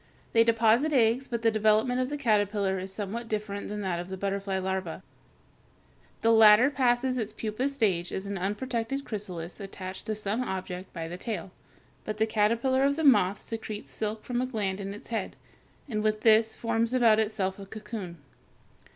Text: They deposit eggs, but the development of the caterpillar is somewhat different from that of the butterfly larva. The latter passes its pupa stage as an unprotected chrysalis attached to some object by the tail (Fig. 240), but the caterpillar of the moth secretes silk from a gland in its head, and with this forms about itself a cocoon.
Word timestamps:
They 0.33 0.43
deposit 0.43 0.91
eggs, 0.93 1.27
but 1.27 1.43
the 1.43 1.51
development 1.51 2.01
of 2.01 2.09
the 2.09 2.17
caterpillar 2.17 2.79
is 2.79 2.91
somewhat 2.91 3.27
different 3.27 3.67
from 3.69 3.81
that 3.81 3.99
of 3.99 4.09
the 4.09 4.17
butterfly 4.17 4.57
larva. 4.57 5.03
The 6.23 6.31
latter 6.31 6.71
passes 6.71 7.19
its 7.19 7.33
pupa 7.33 7.67
stage 7.67 8.11
as 8.11 8.25
an 8.25 8.35
unprotected 8.35 9.05
chrysalis 9.05 9.59
attached 9.59 10.07
to 10.07 10.15
some 10.15 10.41
object 10.41 10.91
by 10.91 11.07
the 11.07 11.17
tail 11.17 11.51
(Fig. 12.03 12.17
240), 12.17 12.17
but 12.17 12.17
the 12.17 12.25
caterpillar 12.33 12.83
of 12.83 12.95
the 12.95 13.03
moth 13.03 13.43
secretes 13.43 13.91
silk 13.91 14.23
from 14.25 14.41
a 14.41 14.47
gland 14.47 14.79
in 14.81 14.95
its 14.95 15.09
head, 15.09 15.35
and 15.87 16.01
with 16.01 16.21
this 16.21 16.55
forms 16.55 16.95
about 16.95 17.19
itself 17.19 17.59
a 17.59 17.67
cocoon. 17.67 18.17